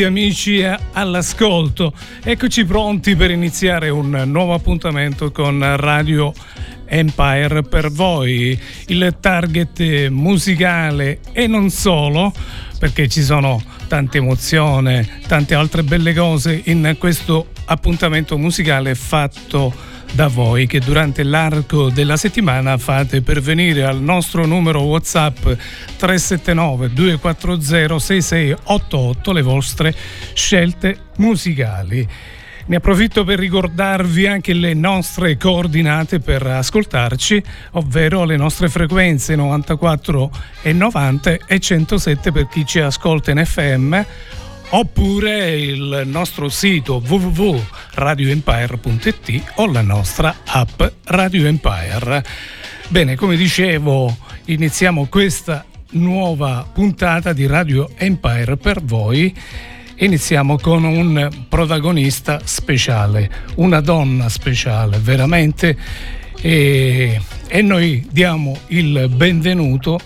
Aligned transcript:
ritrovati 0.00 0.04
amici 0.04 0.64
all'ascolto. 0.92 1.92
Eccoci 2.22 2.64
pronti 2.64 3.16
per 3.16 3.30
iniziare 3.30 3.88
un 3.90 4.22
nuovo 4.26 4.54
appuntamento 4.54 5.30
con 5.30 5.76
Radio 5.76 6.32
Empire 6.86 7.62
per 7.62 7.90
voi, 7.90 8.58
il 8.86 9.16
target 9.20 10.08
musicale 10.08 11.20
e 11.32 11.46
non 11.46 11.70
solo, 11.70 12.32
perché 12.78 13.08
ci 13.08 13.22
sono 13.22 13.62
tante 13.88 14.18
emozioni, 14.18 15.06
tante 15.26 15.54
altre 15.54 15.82
belle 15.82 16.14
cose 16.14 16.60
in 16.64 16.96
questo 16.98 17.48
appuntamento 17.66 18.38
musicale 18.38 18.94
fatto 18.94 19.72
da 20.12 20.26
voi 20.28 20.66
che 20.66 20.80
durante 20.80 21.22
l'arco 21.22 21.88
della 21.88 22.16
settimana 22.16 22.76
fate 22.78 23.22
pervenire 23.22 23.84
al 23.84 24.00
nostro 24.00 24.44
numero 24.44 24.82
WhatsApp 24.82 25.38
379 25.96 26.92
240 26.92 27.98
6688 27.98 29.32
le 29.32 29.42
vostre 29.42 29.94
scelte 30.34 30.98
musicali. 31.16 32.06
Ne 32.66 32.76
approfitto 32.76 33.24
per 33.24 33.38
ricordarvi 33.38 34.26
anche 34.26 34.52
le 34.52 34.74
nostre 34.74 35.36
coordinate 35.36 36.20
per 36.20 36.46
ascoltarci, 36.46 37.42
ovvero 37.72 38.24
le 38.24 38.36
nostre 38.36 38.68
frequenze 38.68 39.34
94 39.34 40.30
e 40.62 40.72
90 40.72 41.36
e 41.46 41.58
107 41.58 42.30
per 42.30 42.46
chi 42.48 42.64
ci 42.64 42.78
ascolta 42.78 43.30
in 43.30 43.44
FM 43.44 44.00
oppure 44.70 45.58
il 45.58 46.04
nostro 46.06 46.48
sito 46.48 47.02
www.radioempire.it 47.04 49.42
o 49.56 49.70
la 49.70 49.82
nostra 49.82 50.36
app 50.44 50.82
Radio 51.04 51.46
Empire. 51.46 52.24
Bene, 52.88 53.16
come 53.16 53.36
dicevo, 53.36 54.16
iniziamo 54.46 55.04
questa 55.06 55.64
nuova 55.90 56.66
puntata 56.72 57.32
di 57.32 57.46
Radio 57.46 57.90
Empire 57.96 58.56
per 58.56 58.82
voi. 58.82 59.32
Iniziamo 59.96 60.58
con 60.58 60.84
un 60.84 61.28
protagonista 61.48 62.40
speciale, 62.44 63.30
una 63.56 63.80
donna 63.80 64.28
speciale, 64.30 64.98
veramente, 64.98 65.76
e, 66.40 67.20
e 67.48 67.62
noi 67.62 68.06
diamo 68.10 68.56
il 68.68 69.10
benvenuto 69.14 69.98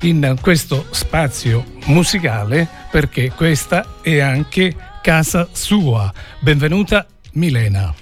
in 0.00 0.36
questo 0.40 0.86
spazio 0.90 1.64
musicale 1.84 2.79
perché 2.90 3.30
questa 3.30 4.00
è 4.02 4.18
anche 4.18 4.74
casa 5.00 5.48
sua. 5.52 6.12
Benvenuta 6.40 7.06
Milena. 7.32 7.94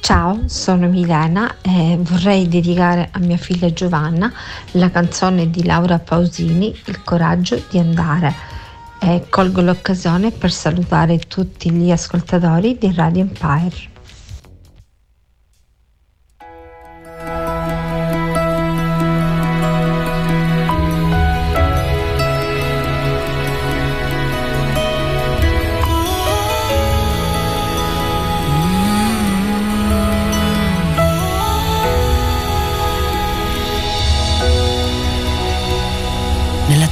Ciao, 0.00 0.48
sono 0.48 0.88
Milena 0.88 1.56
e 1.60 1.98
vorrei 2.00 2.48
dedicare 2.48 3.10
a 3.12 3.18
mia 3.18 3.36
figlia 3.36 3.72
Giovanna 3.72 4.32
la 4.72 4.90
canzone 4.90 5.50
di 5.50 5.64
Laura 5.64 5.98
Pausini 5.98 6.74
Il 6.86 7.02
coraggio 7.04 7.62
di 7.68 7.78
andare 7.78 8.34
e 8.98 9.26
colgo 9.28 9.60
l'occasione 9.60 10.30
per 10.30 10.50
salutare 10.50 11.18
tutti 11.18 11.70
gli 11.70 11.90
ascoltatori 11.90 12.76
di 12.78 12.92
Radio 12.94 13.22
Empire. 13.22 13.88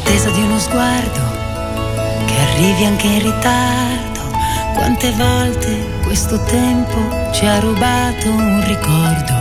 Nell'attesa 0.09 0.31
di 0.31 0.41
uno 0.41 0.59
sguardo 0.59 1.21
che 2.25 2.35
arrivi 2.53 2.85
anche 2.87 3.07
in 3.07 3.23
ritardo. 3.23 4.21
Quante 4.75 5.13
volte 5.13 6.01
questo 6.03 6.43
tempo 6.45 7.31
ci 7.31 7.45
ha 7.45 7.61
rubato 7.61 8.31
un 8.31 8.65
ricordo 8.65 9.35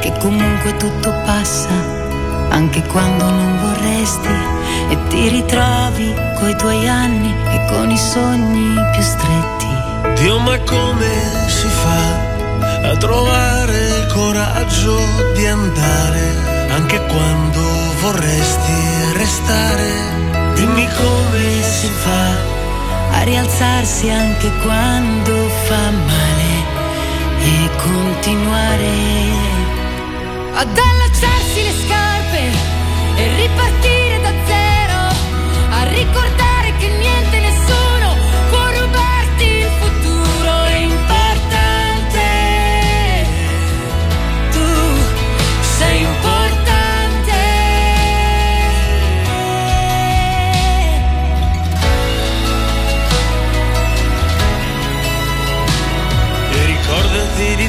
che 0.00 0.12
comunque 0.20 0.76
tutto 0.76 1.10
passa, 1.24 1.74
anche 2.50 2.80
quando 2.84 3.28
non 3.28 3.58
vorresti, 3.58 4.28
e 4.90 4.98
ti 5.08 5.28
ritrovi 5.30 6.14
coi 6.38 6.54
tuoi 6.58 6.88
anni 6.88 7.34
e 7.50 7.64
con 7.72 7.90
i 7.90 7.98
sogni 7.98 8.78
più 8.92 9.02
stretti. 9.02 10.22
Dio, 10.22 10.38
ma 10.38 10.56
come 10.60 11.10
si 11.48 11.66
fa 11.66 12.90
a 12.90 12.96
trovare 12.98 13.88
il 13.98 14.06
coraggio 14.12 14.96
di 15.34 15.44
andare 15.44 16.53
anche 16.74 17.00
quando 17.06 17.60
vorresti 18.00 18.72
restare? 19.12 19.92
Dimmi 20.54 20.88
come 20.96 21.62
si 21.62 21.86
fa 21.86 22.26
a 23.18 23.22
rialzarsi 23.22 24.10
anche 24.10 24.50
quando 24.62 25.48
fa 25.66 25.90
male 25.90 26.52
e 27.38 27.70
continuare 27.76 28.92
ad 30.54 30.76
allacciarsi 30.76 31.62
le 31.62 31.74
scarpe 31.86 32.42
e 33.16 33.36
ripartire 33.36 34.20
da 34.20 34.32
zero, 34.44 34.98
a 35.70 35.82
ricordare 35.84 36.76
che 36.78 36.88
niente 36.88 37.13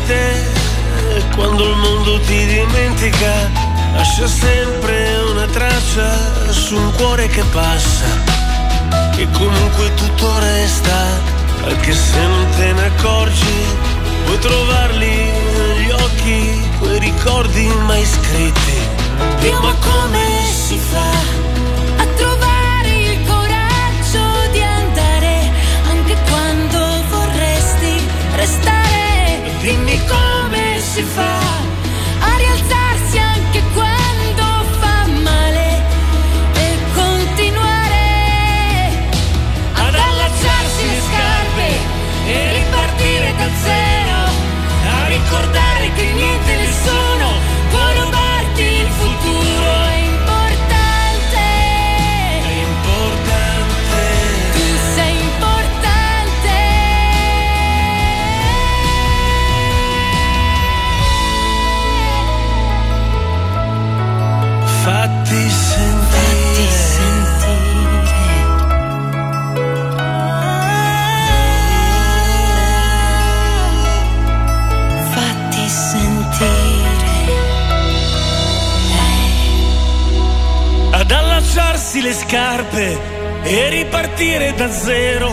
te 0.08 0.54
quando 1.36 1.70
il 1.70 1.76
mondo 1.76 2.20
ti 2.22 2.46
dimentica, 2.46 3.52
lascia 3.94 4.28
sempre 4.28 5.18
una 5.30 5.46
traccia 5.48 6.52
su 6.52 6.76
un 6.76 6.92
cuore 6.96 7.28
che 7.28 7.44
passa. 7.52 8.06
E 9.18 9.28
comunque 9.32 9.94
tutto 9.96 10.40
resta, 10.40 11.22
anche 11.66 11.94
se 11.94 12.22
non 12.22 12.48
te 12.58 12.74
ne 12.74 12.86
accorgi, 12.86 13.66
puoi 14.26 14.40
trovarli 14.40 15.32
negli 15.58 15.92
occhi, 15.92 16.70
quei 16.80 17.00
ricordi 17.00 17.68
mai 17.86 18.06
scritti. 18.06 18.80
Dio 19.40 19.60
ma 19.62 19.74
come 19.74 20.26
si 20.52 20.78
fa 20.78 21.45
Dimmi 29.66 30.00
come 30.06 30.80
si 30.80 31.02
fa 31.02 31.75
ripartire 84.26 84.54
da 84.56 84.68
zero. 84.72 85.25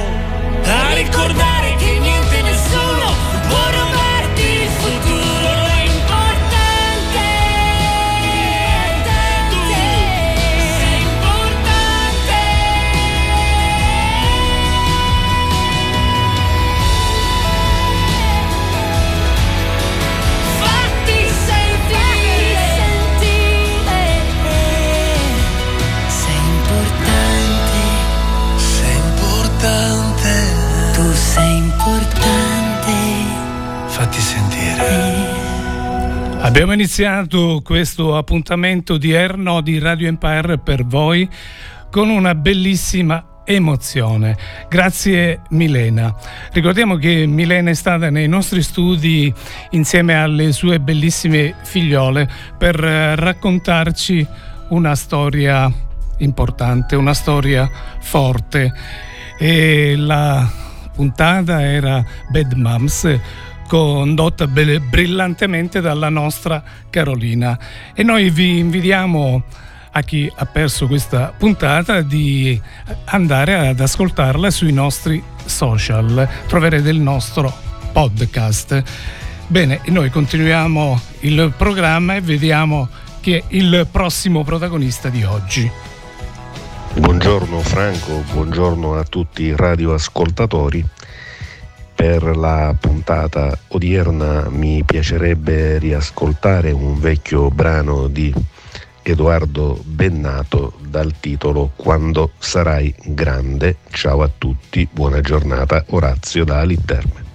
Iniziato 36.82 37.60
questo 37.62 38.16
appuntamento 38.16 38.96
di 38.96 39.12
Erno 39.12 39.60
di 39.60 39.78
Radio 39.78 40.08
Empire 40.08 40.58
per 40.58 40.84
voi 40.84 41.28
con 41.92 42.08
una 42.08 42.34
bellissima 42.34 43.42
emozione. 43.44 44.36
Grazie 44.68 45.42
Milena. 45.50 46.12
Ricordiamo 46.50 46.96
che 46.96 47.24
Milena 47.26 47.70
è 47.70 47.74
stata 47.74 48.10
nei 48.10 48.26
nostri 48.26 48.62
studi 48.62 49.32
insieme 49.70 50.20
alle 50.20 50.50
sue 50.50 50.80
bellissime 50.80 51.54
figliole 51.62 52.28
per 52.58 52.82
eh, 52.82 53.14
raccontarci 53.14 54.26
una 54.70 54.96
storia 54.96 55.72
importante, 56.16 56.96
una 56.96 57.14
storia 57.14 57.70
forte. 58.00 58.72
E 59.38 59.94
la 59.96 60.50
puntata 60.92 61.62
era 61.62 62.04
Bad 62.32 62.54
Moms 62.54 63.20
condotta 63.72 64.46
brillantemente 64.46 65.80
dalla 65.80 66.10
nostra 66.10 66.62
Carolina. 66.90 67.58
E 67.94 68.02
noi 68.02 68.28
vi 68.28 68.58
invitiamo 68.58 69.42
a 69.92 70.02
chi 70.02 70.30
ha 70.34 70.44
perso 70.44 70.86
questa 70.86 71.32
puntata 71.34 72.02
di 72.02 72.60
andare 73.06 73.68
ad 73.68 73.80
ascoltarla 73.80 74.50
sui 74.50 74.74
nostri 74.74 75.24
social. 75.46 76.28
Troverete 76.48 76.90
il 76.90 77.00
nostro 77.00 77.50
podcast. 77.92 78.82
Bene, 79.46 79.80
noi 79.86 80.10
continuiamo 80.10 81.00
il 81.20 81.54
programma 81.56 82.16
e 82.16 82.20
vediamo 82.20 82.90
chi 83.22 83.32
è 83.32 83.42
il 83.48 83.88
prossimo 83.90 84.44
protagonista 84.44 85.08
di 85.08 85.24
oggi. 85.24 85.70
Buongiorno 86.96 87.58
Franco, 87.60 88.22
buongiorno 88.32 88.98
a 88.98 89.04
tutti 89.04 89.44
i 89.44 89.56
radioascoltatori 89.56 90.86
per 92.02 92.36
la 92.36 92.74
puntata 92.80 93.56
odierna 93.68 94.48
mi 94.50 94.82
piacerebbe 94.82 95.78
riascoltare 95.78 96.72
un 96.72 96.98
vecchio 96.98 97.48
brano 97.48 98.08
di 98.08 98.34
Edoardo 99.02 99.80
Bennato 99.84 100.72
dal 100.80 101.14
titolo 101.20 101.70
Quando 101.76 102.32
sarai 102.38 102.92
grande. 103.04 103.76
Ciao 103.90 104.22
a 104.22 104.30
tutti, 104.36 104.88
buona 104.90 105.20
giornata, 105.20 105.84
Orazio 105.90 106.44
da 106.44 106.58
Aliterme. 106.58 107.31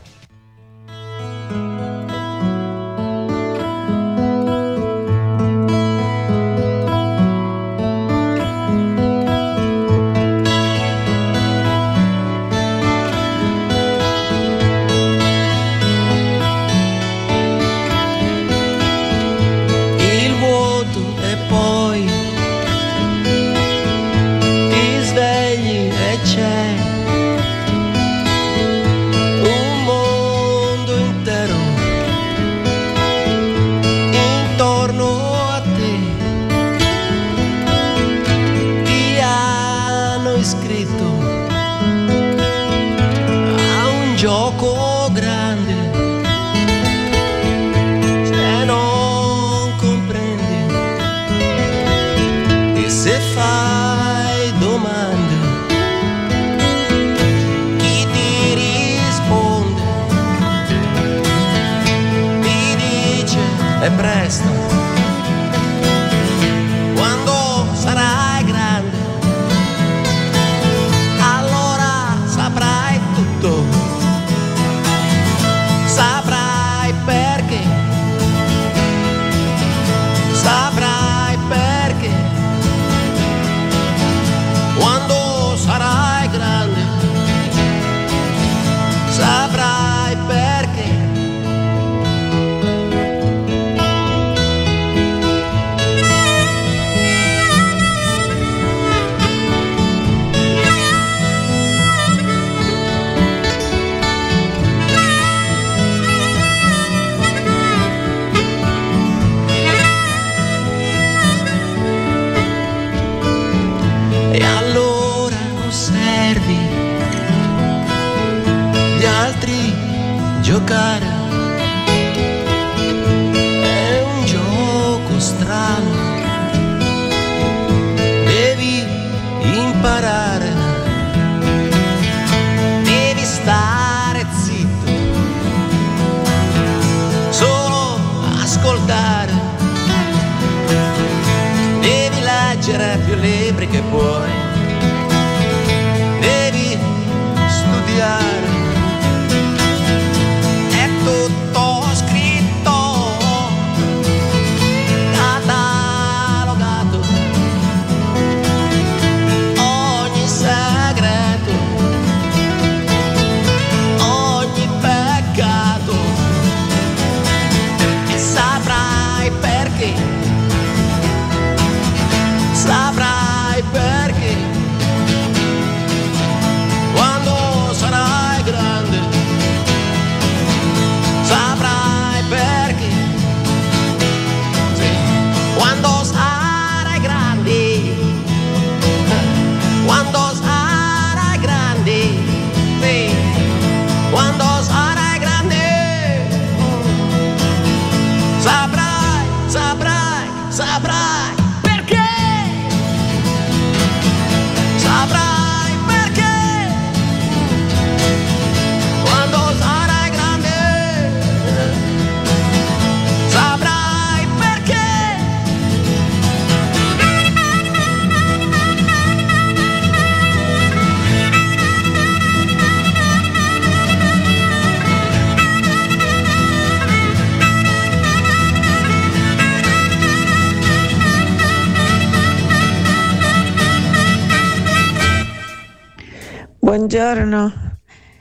Buongiorno, 237.08 237.54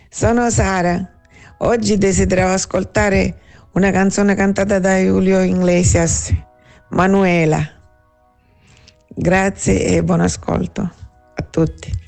sono 0.08 0.48
Sara. 0.48 1.10
Oggi 1.58 1.98
desideravo 1.98 2.52
ascoltare 2.52 3.40
una 3.72 3.90
canzone 3.90 4.36
cantata 4.36 4.78
da 4.78 4.96
Julio 4.98 5.40
Iglesias, 5.40 6.32
Manuela. 6.90 7.68
Grazie 9.08 9.86
e 9.86 10.04
buon 10.04 10.20
ascolto 10.20 10.82
a 11.34 11.42
tutti. 11.42 12.05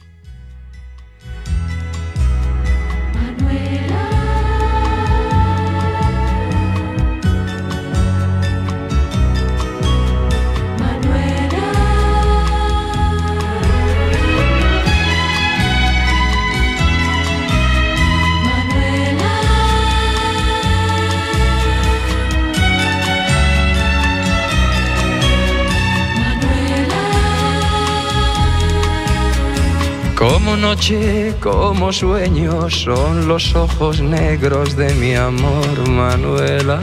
Como 30.30 30.58
noche, 30.58 31.35
como 31.40 31.90
sueño, 31.90 32.68
son 32.68 33.26
los 33.26 33.54
ojos 33.54 34.02
negros 34.02 34.76
de 34.76 34.92
mi 34.97 35.14
amor, 35.14 35.88
Manuela. 35.88 36.78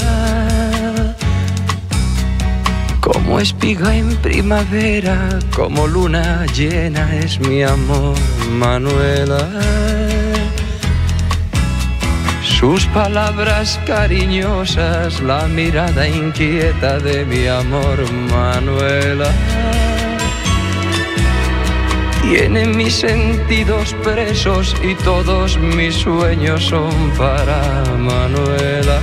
Como 2.99 3.39
espiga 3.39 3.95
en 3.95 4.15
primavera, 4.15 5.37
como 5.55 5.85
luna 5.85 6.47
llena 6.57 7.15
es 7.17 7.39
mi 7.39 7.61
amor, 7.61 8.17
Manuela. 8.49 9.47
Sus 12.41 12.87
palabras 12.87 13.79
cariñosas, 13.85 15.21
la 15.21 15.47
mirada 15.47 16.07
inquieta 16.07 16.97
de 16.97 17.23
mi 17.25 17.45
amor, 17.45 18.11
Manuela 18.11 19.29
tienen 22.29 22.75
mis 22.75 22.95
sentidos 22.95 23.93
presos 24.03 24.75
y 24.83 24.95
todos 24.95 25.57
mis 25.57 25.95
sueños 25.95 26.63
son 26.65 27.11
para 27.17 27.83
Manuela. 27.97 28.99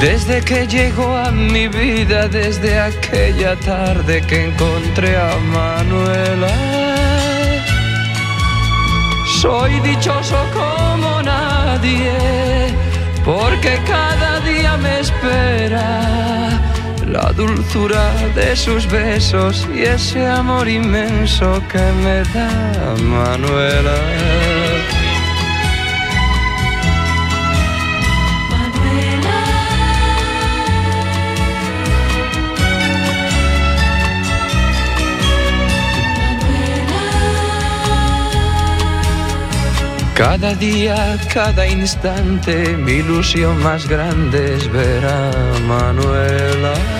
Desde 0.00 0.42
que 0.42 0.66
llegó 0.66 1.16
a 1.16 1.32
mi 1.32 1.66
vida, 1.66 2.28
desde 2.28 2.78
aquella 2.78 3.56
tarde 3.56 4.22
que 4.28 4.46
encontré 4.46 5.16
a 5.16 5.36
Manuela, 5.52 6.54
soy 9.40 9.80
dichoso 9.80 10.38
como 10.54 11.20
nadie, 11.22 12.12
porque 13.24 13.80
cada 13.86 14.38
día 14.40 14.76
me 14.76 15.00
espera 15.00 16.67
la 17.10 17.32
dulzura 17.32 18.12
de 18.34 18.54
sus 18.54 18.86
besos 18.86 19.66
y 19.74 19.82
ese 19.82 20.26
amor 20.26 20.68
inmenso 20.68 21.62
que 21.70 21.78
me 22.02 22.22
da 22.34 22.94
Manuela. 23.02 23.98
Cada 40.14 40.52
día, 40.54 41.16
cada 41.32 41.64
instante, 41.64 42.76
mi 42.76 42.94
ilusión 42.94 43.62
más 43.62 43.88
grande 43.88 44.56
es 44.56 44.70
ver 44.72 45.06
a 45.06 45.30
Manuela. 45.68 46.97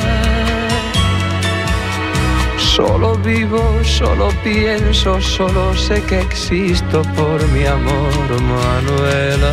Solo 2.78 3.16
vivo, 3.16 3.60
solo 3.82 4.28
pienso, 4.44 5.20
solo 5.20 5.74
sé 5.74 6.00
que 6.04 6.20
existo 6.20 7.02
por 7.16 7.44
mi 7.48 7.66
amor, 7.66 8.28
Manuela. 8.40 9.52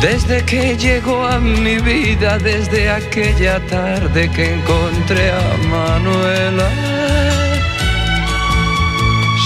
Desde 0.00 0.44
que 0.44 0.76
llegó 0.76 1.24
a 1.24 1.38
mi 1.38 1.78
vida, 1.78 2.38
desde 2.38 2.90
aquella 2.90 3.60
tarde 3.68 4.28
que 4.32 4.54
encontré 4.54 5.30
a 5.30 5.56
Manuela 5.70 6.68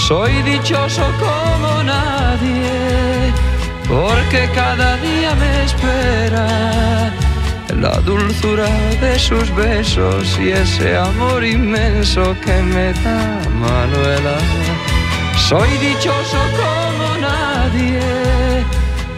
soy 0.07 0.41
dichoso 0.41 1.05
como 1.19 1.83
nadie, 1.83 3.31
porque 3.87 4.49
cada 4.55 4.97
día 4.97 5.35
me 5.35 5.63
espera 5.63 7.26
la 7.79 7.99
dulzura 8.01 8.67
de 9.01 9.19
sus 9.19 9.53
besos 9.55 10.37
y 10.39 10.49
ese 10.49 10.97
amor 10.97 11.43
inmenso 11.43 12.35
que 12.43 12.61
me 12.61 12.93
da 12.93 13.39
Manuela. 13.59 14.37
Soy 15.47 15.69
dichoso 15.77 16.39
como 16.61 17.17
nadie, 17.21 18.01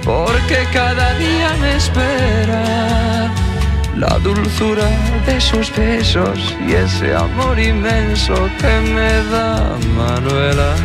porque 0.03 0.67
cada 0.73 1.13
día 1.17 1.55
me 1.61 1.77
espera 1.77 3.31
la 3.95 4.17
dulzura 4.19 4.89
de 5.25 5.39
sus 5.39 5.73
besos 5.75 6.55
y 6.67 6.73
ese 6.73 7.15
amor 7.15 7.59
inmenso 7.59 8.35
que 8.59 8.79
me 8.93 9.11
da 9.31 9.77
Manuela. 9.95 10.75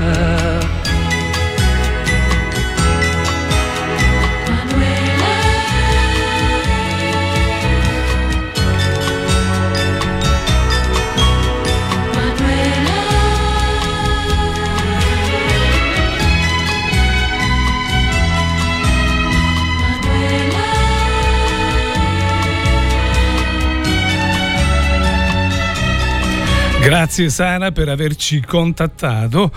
Grazie 26.85 27.31
Sara 27.31 27.73
per 27.73 27.89
averci 27.89 28.43
contattato. 28.43 29.51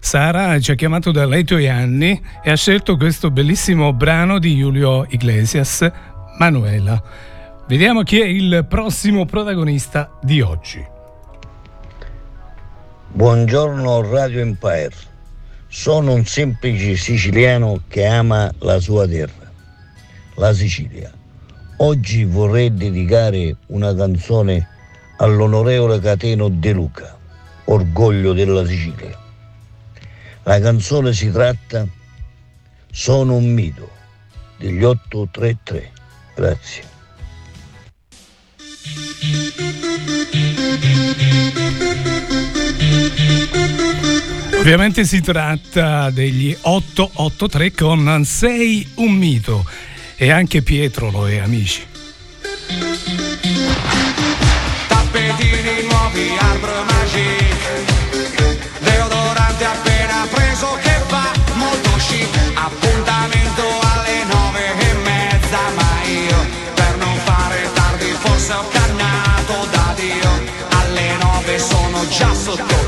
Sara 0.00 0.58
ci 0.58 0.72
ha 0.72 0.74
chiamato 0.74 1.12
da 1.12 1.24
lei 1.24 1.44
tuoi 1.44 1.68
anni 1.68 2.20
e 2.42 2.50
ha 2.50 2.56
scelto 2.56 2.96
questo 2.96 3.30
bellissimo 3.30 3.92
brano 3.92 4.40
di 4.40 4.56
Julio 4.56 5.06
Iglesias, 5.08 5.88
Manuela. 6.36 7.00
Vediamo 7.68 8.02
chi 8.02 8.20
è 8.20 8.24
il 8.24 8.66
prossimo 8.68 9.24
protagonista 9.24 10.18
di 10.20 10.40
oggi. 10.40 10.84
Buongiorno 13.12 14.10
Radio 14.10 14.40
Empire. 14.40 14.96
Sono 15.68 16.12
un 16.12 16.26
semplice 16.26 16.96
siciliano 16.96 17.82
che 17.86 18.04
ama 18.04 18.52
la 18.58 18.80
sua 18.80 19.06
terra, 19.06 19.48
la 20.34 20.52
Sicilia. 20.52 21.12
Oggi 21.76 22.24
vorrei 22.24 22.74
dedicare 22.74 23.58
una 23.66 23.94
canzone 23.94 24.70
all'onorevole 25.16 26.00
Cateno 26.00 26.48
De 26.48 26.72
Luca, 26.72 27.16
orgoglio 27.64 28.32
della 28.32 28.66
Sicilia. 28.66 29.18
La 30.42 30.60
canzone 30.60 31.12
si 31.12 31.30
tratta 31.30 31.86
Sono 32.90 33.36
un 33.36 33.52
mito 33.52 33.90
degli 34.58 34.82
833. 34.82 35.92
Grazie. 36.34 36.92
Ovviamente 44.58 45.04
si 45.04 45.20
tratta 45.20 46.10
degli 46.10 46.56
883 46.58 47.72
con 47.72 48.22
Sei 48.24 48.88
un 48.94 49.12
mito 49.12 49.64
e 50.16 50.30
anche 50.30 50.62
Pietro 50.62 51.10
lo 51.10 51.28
è 51.28 51.36
amici. 51.36 51.93
Sono 72.14 72.83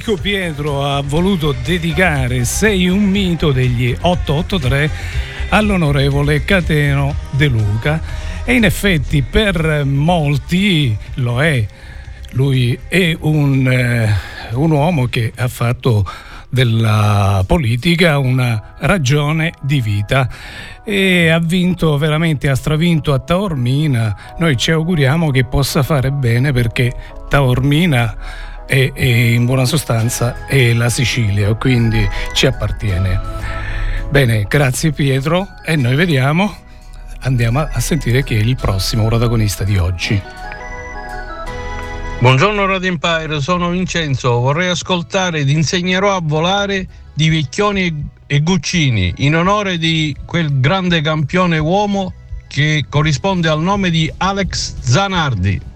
amico 0.00 0.16
Pietro 0.16 0.82
ha 0.82 1.02
voluto 1.02 1.54
dedicare 1.62 2.46
Sei 2.46 2.88
un 2.88 3.02
mito 3.02 3.52
degli 3.52 3.94
883 4.00 4.90
all'onorevole 5.50 6.42
Cateno 6.42 7.14
De 7.32 7.48
Luca 7.48 8.00
e 8.42 8.54
in 8.54 8.64
effetti 8.64 9.20
per 9.20 9.84
molti 9.84 10.96
lo 11.16 11.42
è. 11.42 11.66
Lui 12.30 12.78
è 12.88 13.14
un, 13.20 13.70
eh, 13.70 14.14
un 14.52 14.70
uomo 14.70 15.04
che 15.04 15.34
ha 15.36 15.48
fatto 15.48 16.08
della 16.48 17.44
politica 17.46 18.16
una 18.16 18.76
ragione 18.78 19.52
di 19.60 19.82
vita 19.82 20.28
e 20.82 21.28
ha 21.28 21.38
vinto 21.40 21.98
veramente, 21.98 22.48
ha 22.48 22.54
stravinto 22.54 23.12
a 23.12 23.18
Taormina. 23.18 24.34
Noi 24.38 24.56
ci 24.56 24.70
auguriamo 24.70 25.30
che 25.30 25.44
possa 25.44 25.82
fare 25.82 26.10
bene 26.10 26.52
perché 26.52 26.90
Taormina 27.28 28.48
è, 28.70 28.92
è 28.92 29.04
in 29.04 29.46
buona 29.46 29.64
sostanza 29.64 30.46
è 30.46 30.72
la 30.74 30.88
Sicilia, 30.88 31.52
quindi 31.54 32.08
ci 32.32 32.46
appartiene. 32.46 33.20
Bene, 34.10 34.46
grazie 34.48 34.92
Pietro 34.92 35.48
e 35.64 35.74
noi 35.74 35.96
vediamo, 35.96 36.56
andiamo 37.22 37.66
a 37.68 37.80
sentire 37.80 38.22
chi 38.22 38.36
è 38.36 38.38
il 38.38 38.54
prossimo 38.54 39.06
protagonista 39.06 39.64
di 39.64 39.76
oggi. 39.76 40.22
Buongiorno 42.20 42.64
Radio 42.66 42.90
Empire, 42.90 43.40
sono 43.40 43.70
Vincenzo, 43.70 44.38
vorrei 44.38 44.68
ascoltare 44.68 45.40
ed 45.40 45.48
insegnerò 45.48 46.14
a 46.14 46.20
volare 46.22 46.86
di 47.12 47.28
Vecchioni 47.28 48.08
e 48.26 48.40
Guccini 48.40 49.14
in 49.18 49.34
onore 49.34 49.78
di 49.78 50.14
quel 50.24 50.60
grande 50.60 51.00
campione 51.00 51.58
uomo 51.58 52.12
che 52.46 52.84
corrisponde 52.88 53.48
al 53.48 53.62
nome 53.62 53.90
di 53.90 54.12
Alex 54.18 54.74
Zanardi. 54.78 55.69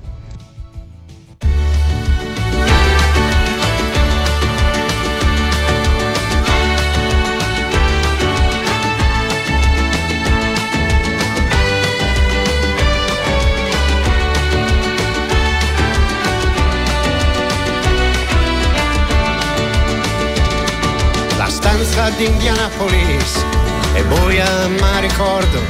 Stanza 21.94 22.16
di 22.16 22.24
Indianapolis 22.24 23.44
è 23.92 24.02
buia 24.02 24.66
ma 24.80 24.98
ricordo, 24.98 25.60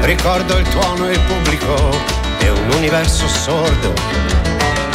ricordo 0.00 0.56
il 0.58 0.68
tuono 0.70 1.08
e 1.08 1.12
il 1.12 1.20
pubblico 1.20 1.96
è 2.38 2.48
un 2.48 2.70
universo 2.72 3.28
sordo. 3.28 3.92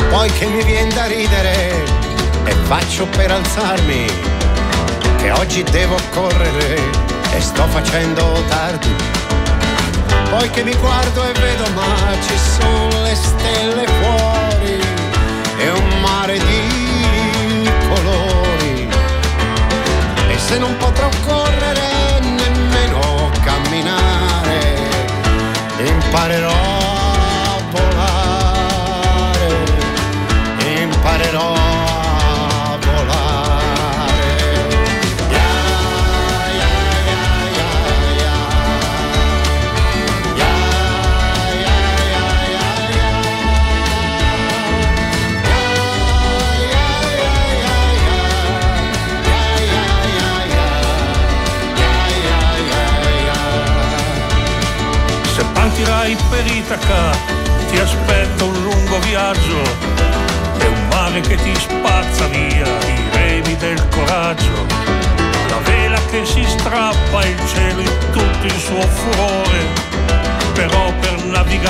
Poi 0.09 0.29
che 0.33 0.45
mi 0.47 0.61
viene 0.63 0.93
da 0.93 1.05
ridere 1.05 1.85
e 2.43 2.51
faccio 2.65 3.05
per 3.07 3.31
alzarmi, 3.31 4.07
che 5.19 5.31
oggi 5.31 5.63
devo 5.63 5.95
correre 6.11 6.75
e 7.31 7.39
sto 7.39 7.65
facendo 7.67 8.43
tardi. 8.49 8.93
Poi 10.31 10.49
che 10.49 10.63
mi 10.63 10.75
guardo 10.75 11.29
e 11.29 11.31
vedo 11.39 11.63
ma 11.75 12.13
ci 12.27 12.37
sono 12.59 13.03
le 13.03 13.15
stelle 13.15 13.87
fuori 14.01 14.79
e 15.59 15.69
un 15.69 16.01
mare 16.01 16.37
di 16.37 16.58
se 20.49 20.57
non 20.57 20.75
potrò 20.77 21.07
correre 21.27 22.19
nemmeno 22.21 23.29
camminare. 23.43 24.59
Imparerò 25.77 26.58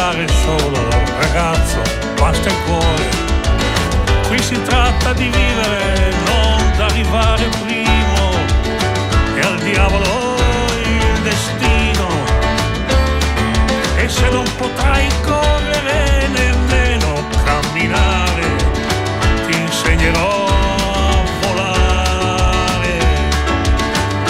navigare 0.09 0.27
solo 0.27 0.89
ragazzo 1.19 1.81
basta 2.15 2.49
il 2.49 2.55
cuore. 2.65 3.09
Qui 4.27 4.41
si 4.41 4.61
tratta 4.63 5.13
di 5.13 5.29
vivere, 5.29 6.13
non 6.25 6.71
d'arrivare 6.77 7.47
primo. 7.63 8.31
E 9.35 9.41
al 9.41 9.57
diavolo 9.59 10.35
il 10.83 11.21
destino. 11.21 12.07
E 13.97 14.07
se 14.07 14.29
non 14.29 14.45
potrai 14.57 15.07
correre 15.23 16.27
nemmeno 16.27 17.27
camminare, 17.43 18.55
ti 19.47 19.59
insegnerò 19.59 20.45
a 20.47 21.23
volare, 21.41 22.97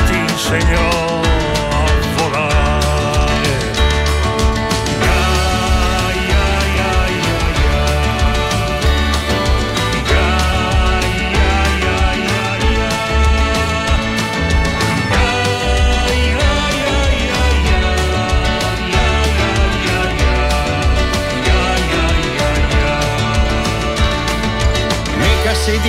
ti 0.08 0.18
insegnerò 0.18 0.88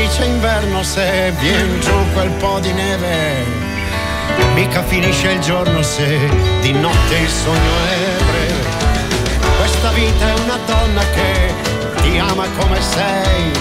dice 0.00 0.24
inverno 0.24 0.82
se 0.82 1.30
vien 1.40 1.78
giù 1.80 1.92
quel 2.14 2.30
po' 2.30 2.58
di 2.60 2.72
neve. 2.72 3.44
Mica 4.54 4.82
finisce 4.82 5.32
il 5.32 5.40
giorno 5.40 5.82
se 5.82 6.18
di 6.62 6.72
notte 6.72 7.16
il 7.16 7.28
sogno 7.28 7.74
è 7.88 8.22
breve. 8.24 8.68
Questa 9.58 9.90
vita 9.90 10.28
è 10.28 10.32
una 10.40 10.58
donna 10.64 11.02
che 11.14 11.52
ti 12.02 12.18
ama 12.18 12.46
come 12.58 12.80
sei. 12.80 13.52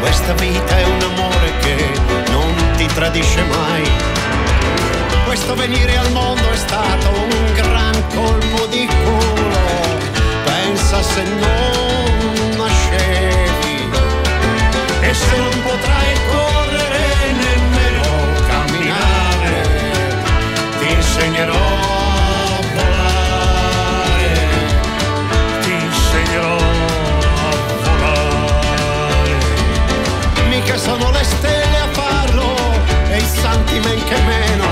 Questa 0.00 0.34
vita 0.34 0.78
è 0.78 0.84
un 0.84 1.02
amore 1.02 1.52
che 1.60 1.90
non 2.30 2.54
ti 2.76 2.86
tradisce 2.86 3.42
mai. 3.44 3.90
Questo 5.24 5.54
venire 5.54 5.96
al 5.96 6.12
mondo 6.12 6.50
è 6.50 6.56
stato 6.56 7.08
un 7.08 7.52
gran 7.54 7.94
colpo 8.14 8.66
di 8.66 8.86
culo. 8.86 9.64
Pensa 10.44 11.02
se 11.02 11.22
non 11.22 11.85
se 15.14 15.36
non 15.36 15.62
potrai 15.62 16.14
correre 16.30 17.32
nemmeno 17.32 18.02
camminare, 18.48 19.52
ti 20.78 20.92
insegnerò 20.92 21.54
a 21.54 22.60
volare, 22.74 24.30
ti 25.62 25.72
insegnerò 25.72 26.56
a 26.56 27.54
volare. 27.84 29.34
Mica 30.48 30.76
sono 30.76 31.10
le 31.10 31.24
stelle 31.24 31.78
a 31.78 31.88
farlo 31.92 32.54
e 33.10 33.16
i 33.18 33.26
santi 33.40 33.78
men 33.78 34.02
che 34.04 34.20
meno, 34.22 34.65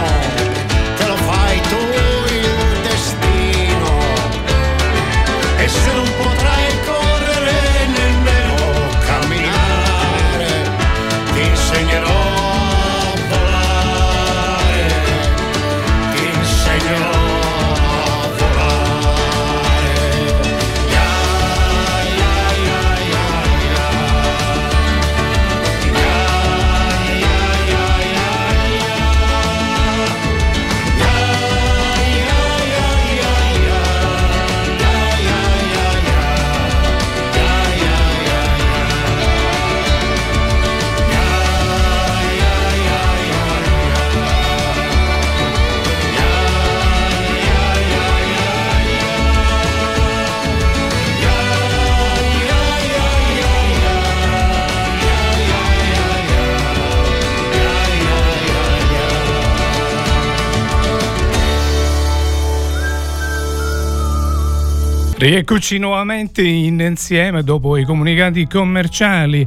Rieccoci 65.17 65.79
nuovamente 65.79 66.43
insieme 66.43 67.45
dopo 67.45 67.77
i 67.77 67.85
comunicati 67.85 68.49
commerciali 68.49 69.47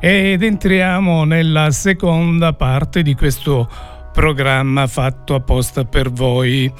ed 0.00 0.42
entriamo 0.42 1.24
nella 1.24 1.70
seconda 1.72 2.54
parte 2.54 3.02
di 3.02 3.14
questo 3.14 3.70
programma 4.14 4.86
fatto 4.86 5.34
apposta 5.34 5.84
per 5.84 6.10
voi. 6.10 6.72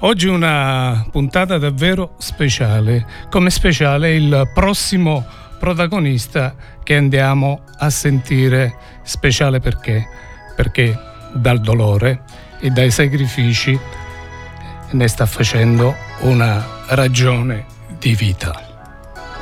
Oggi 0.00 0.28
una 0.28 1.06
puntata 1.10 1.56
davvero 1.56 2.16
speciale, 2.18 3.06
come 3.30 3.48
speciale 3.48 4.14
il 4.14 4.50
prossimo 4.52 5.24
protagonista 5.58 6.54
che 6.84 6.96
andiamo 6.96 7.62
a 7.78 7.88
sentire, 7.88 8.76
speciale 9.04 9.58
perché? 9.58 10.06
Perché 10.54 10.96
dal 11.32 11.60
dolore 11.60 12.22
e 12.60 12.68
dai 12.68 12.90
sacrifici 12.90 13.78
ne 14.90 15.08
sta 15.08 15.24
facendo 15.24 15.94
una 16.20 16.78
ragione 16.90 17.66
di 17.98 18.14
vita. 18.14 18.52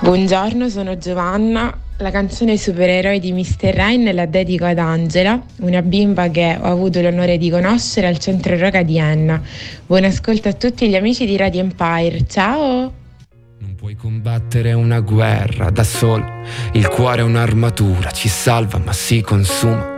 Buongiorno, 0.00 0.68
sono 0.68 0.98
Giovanna. 0.98 1.76
La 1.98 2.10
canzone 2.10 2.56
Supereroi 2.56 3.18
di 3.18 3.32
Mr. 3.32 3.74
Rain 3.74 4.14
la 4.14 4.26
dedico 4.26 4.64
ad 4.64 4.78
Angela, 4.78 5.40
una 5.60 5.82
bimba 5.82 6.28
che 6.28 6.56
ho 6.60 6.70
avuto 6.70 7.00
l'onore 7.00 7.38
di 7.38 7.50
conoscere 7.50 8.06
al 8.06 8.18
centro 8.18 8.56
Roca 8.56 8.82
di 8.82 8.98
Enna. 8.98 9.42
Buon 9.86 10.04
ascolto 10.04 10.48
a 10.48 10.52
tutti 10.52 10.88
gli 10.88 10.94
amici 10.94 11.26
di 11.26 11.36
Radio 11.36 11.60
Empire. 11.62 12.26
Ciao! 12.28 12.92
Puoi 13.76 13.94
combattere 13.94 14.72
una 14.72 15.00
guerra 15.00 15.70
da 15.70 15.84
solo, 15.84 16.24
il 16.72 16.88
cuore 16.88 17.20
è 17.20 17.24
un'armatura, 17.24 18.10
ci 18.10 18.28
salva 18.28 18.78
ma 18.78 18.92
si 18.92 19.20
consuma. 19.20 19.97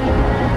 Thank 0.00 0.42
you. 0.42 0.51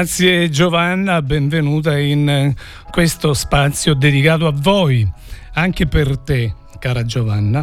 Grazie 0.00 0.48
Giovanna, 0.48 1.20
benvenuta 1.20 1.98
in 1.98 2.54
questo 2.90 3.34
spazio 3.34 3.92
dedicato 3.92 4.46
a 4.46 4.54
voi, 4.56 5.06
anche 5.52 5.84
per 5.84 6.16
te, 6.16 6.54
cara 6.78 7.04
Giovanna. 7.04 7.62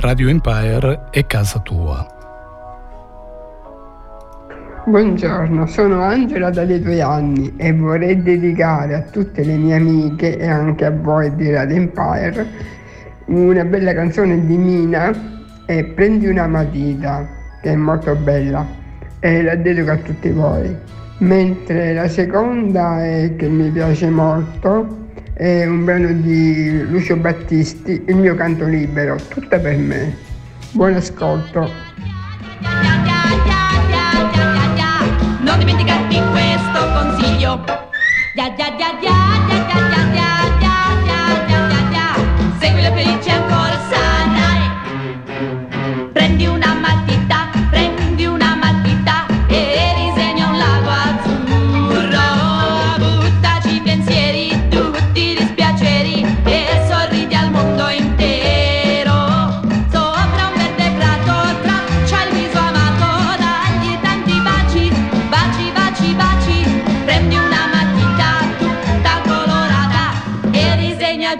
Radio 0.00 0.28
Empire 0.28 1.06
è 1.12 1.24
casa 1.28 1.60
tua. 1.60 2.04
Buongiorno, 4.84 5.64
sono 5.68 6.00
Angela 6.02 6.50
dalle 6.50 6.80
due 6.80 7.00
anni 7.00 7.54
e 7.56 7.72
vorrei 7.72 8.20
dedicare 8.20 8.96
a 8.96 9.02
tutte 9.02 9.44
le 9.44 9.54
mie 9.56 9.76
amiche 9.76 10.36
e 10.38 10.48
anche 10.48 10.86
a 10.86 10.90
voi 10.90 11.32
di 11.36 11.52
Radio 11.52 11.76
Empire 11.76 12.46
una 13.26 13.64
bella 13.64 13.94
canzone 13.94 14.44
di 14.44 14.56
Mina 14.56 15.12
e 15.64 15.84
Prendi 15.84 16.26
una 16.26 16.48
matita, 16.48 17.24
che 17.62 17.70
è 17.70 17.76
molto 17.76 18.12
bella 18.16 18.66
e 19.20 19.40
la 19.40 19.54
dedico 19.54 19.92
a 19.92 19.96
tutti 19.98 20.30
voi 20.30 20.94
mentre 21.18 21.94
la 21.94 22.08
seconda 22.08 23.04
è, 23.04 23.34
che 23.36 23.48
mi 23.48 23.70
piace 23.70 24.10
molto 24.10 25.04
è 25.36 25.66
un 25.66 25.84
brano 25.84 26.12
di 26.12 26.82
Lucio 26.88 27.16
Battisti, 27.16 28.04
Il 28.06 28.16
mio 28.16 28.34
canto 28.34 28.64
libero, 28.64 29.16
tutta 29.28 29.58
per 29.58 29.76
me. 29.76 30.16
Buon 30.70 30.94
ascolto. 30.94 31.70
Non 35.42 35.58
dimenticarti 35.58 36.20
questo 36.32 36.92
consiglio. 36.94 37.62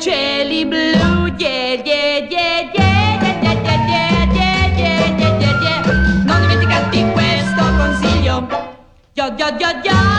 cieli 0.07 0.65
blu, 0.65 1.27
yeah, 1.37 1.83
yeah, 1.85 2.31
yeah, 2.31 2.71
yeah. 2.73 3.07
Non 6.25 6.41
dimenticati 6.43 7.05
questo 7.11 7.63
consiglio. 7.77 8.47
Yo, 9.15 9.35
yo, 9.37 9.49
yo, 9.59 9.69
yo. 9.83 10.16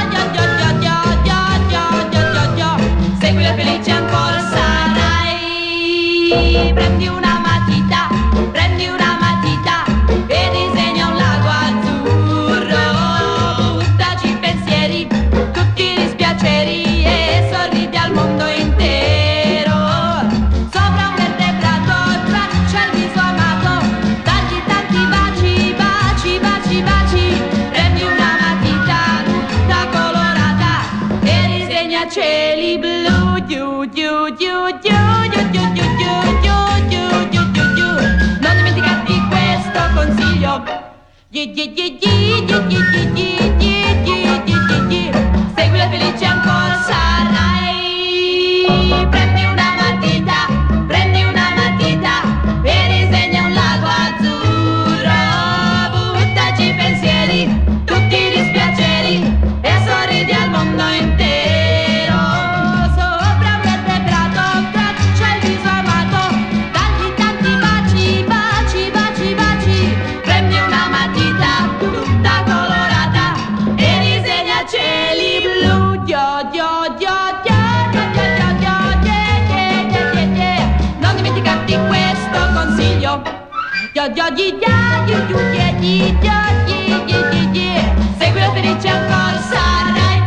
Seguila 88.18 88.52
felice 88.54 88.88
ancora 88.88 89.42
sarai. 89.42 90.26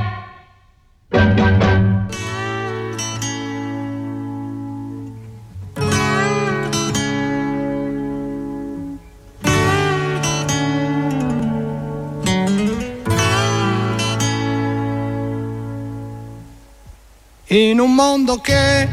in 17.52 17.80
un 17.80 17.94
mondo 17.94 18.36
che 18.40 18.88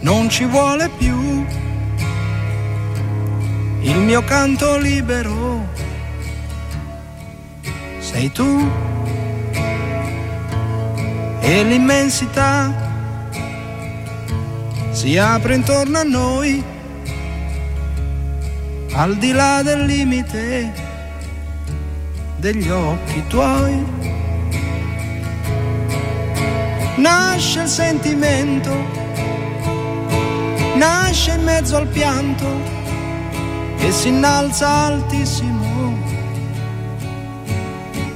non 0.00 0.28
ci 0.28 0.44
vuole 0.44 0.88
più 0.98 1.46
il 3.82 3.96
mio 3.96 4.22
canto 4.24 4.76
libero. 4.76 5.66
Sei 7.98 8.30
tu 8.32 8.68
e 11.40 11.64
l'immensità. 11.64 12.88
Si 14.90 15.16
apre 15.16 15.54
intorno 15.54 15.98
a 15.98 16.02
noi 16.02 16.62
al 18.92 19.16
di 19.16 19.32
là 19.32 19.62
del 19.62 19.84
limite 19.84 20.72
degli 22.36 22.68
occhi 22.68 23.26
tuoi. 23.28 23.98
Nasce 26.96 27.62
il 27.62 27.68
sentimento, 27.68 28.74
nasce 30.74 31.32
in 31.32 31.44
mezzo 31.44 31.76
al 31.76 31.86
pianto 31.86 32.79
e 33.80 33.92
si 33.92 34.08
innalza 34.08 34.68
altissimo. 34.68 35.98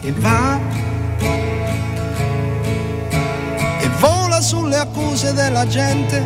E 0.00 0.12
va 0.12 0.60
e 3.80 3.88
vola 3.98 4.40
sulle 4.40 4.76
accuse 4.76 5.32
della 5.32 5.66
gente 5.66 6.22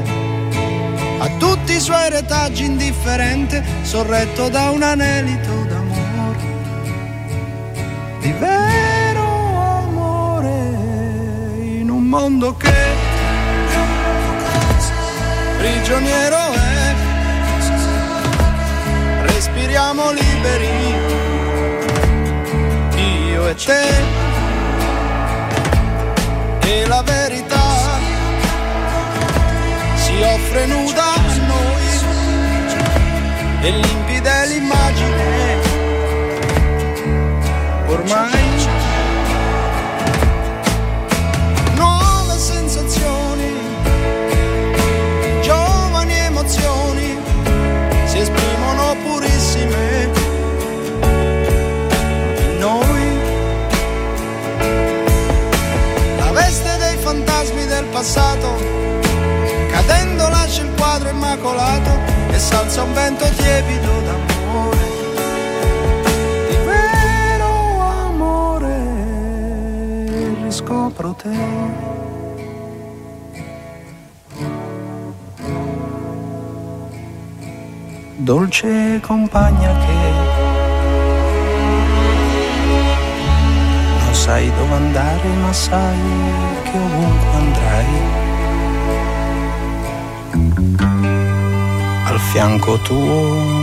a 1.20 1.28
tutti 1.38 1.72
i 1.74 1.80
suoi 1.80 2.10
retaggi 2.10 2.64
indifferente 2.64 3.64
sorretto 3.82 4.48
da 4.48 4.70
un 4.70 4.82
anelito 4.82 5.64
d'amore. 5.68 6.38
Di 8.20 8.32
vero 8.32 9.22
amore 9.82 10.50
in 11.80 11.88
un 11.90 12.04
mondo 12.04 12.56
che 12.56 12.74
prigioniero 15.58 16.52
è 16.52 16.57
te. 23.64 23.86
E 26.60 26.86
la 26.86 27.02
verità 27.02 27.66
si 29.96 30.22
offre 30.22 30.66
nuda 30.66 31.14
a 31.14 31.36
noi. 31.46 31.86
E 33.62 33.70
limpida 33.70 34.42
è 34.42 34.46
l'immagine. 34.46 35.26
Ormai 37.86 38.37
passato 57.98 58.54
cadendo 59.72 60.28
lascia 60.28 60.62
il 60.62 60.72
quadro 60.76 61.08
immacolato 61.08 61.90
e 62.30 62.38
salza 62.38 62.84
un 62.84 62.92
vento 62.92 63.24
tiepido 63.30 63.90
d'amore. 64.06 64.86
Di 66.48 66.56
vero 66.64 67.80
amore 68.06 68.76
riscopro 70.44 71.12
te. 71.14 71.36
Dolce 78.18 79.00
compagna 79.02 79.76
che 79.84 80.07
sai 84.28 84.52
dove 84.54 84.74
andare 84.74 85.28
ma 85.40 85.52
sai 85.54 85.96
che 86.64 86.76
ovunque 86.76 87.30
andrai. 87.42 87.94
Al 92.04 92.18
fianco 92.30 92.78
tuo 92.80 93.20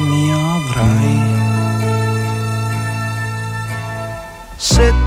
mi 0.10 0.32
avrai. 0.32 1.20
Se 4.56 5.05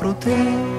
scopro 0.00 0.14
te. 0.14 0.78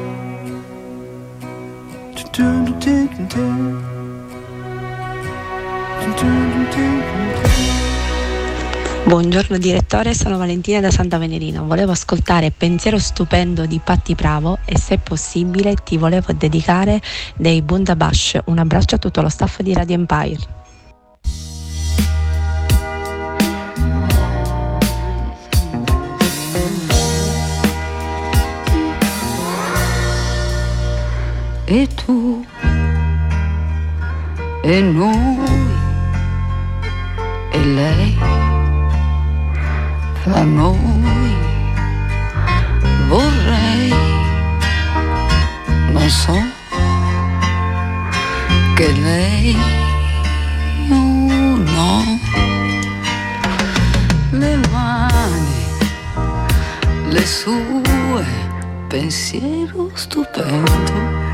Buongiorno 9.03 9.57
direttore, 9.57 10.13
sono 10.13 10.38
Valentina 10.38 10.80
da 10.80 10.89
Santa 10.89 11.17
Venerina. 11.17 11.61
Volevo 11.61 11.91
ascoltare 11.91 12.51
Pensiero 12.51 12.97
stupendo 12.97 13.65
di 13.65 13.80
Patti 13.84 14.15
Bravo 14.15 14.57
e 14.65 14.78
se 14.78 14.97
possibile 14.97 15.76
ti 15.76 15.97
volevo 15.97 16.34
dedicare 16.34 17.01
dei 17.36 17.61
Bundabash. 17.61 18.39
Un 18.45 18.57
abbraccio 18.57 18.95
a 18.95 18.99
tutto 18.99 19.22
lo 19.22 19.30
staff 19.30 19.61
di 19.61 19.74
Radio 19.74 19.95
Empire. 19.95 20.61
E 31.72 31.88
tu. 31.88 32.45
E 34.61 34.82
noi. 34.82 35.69
E 37.53 37.59
lei. 37.63 38.17
Fra 40.22 40.43
noi. 40.43 41.36
Vorrei 43.07 43.93
non 45.93 46.09
so 46.09 46.38
che 48.76 48.91
lei 48.91 49.55
oh 50.89 51.55
no. 51.76 52.19
Le 54.32 54.57
mani 54.72 55.59
le 57.09 57.26
sue 57.26 58.26
pensiero 58.88 59.91
stupendo 59.93 61.30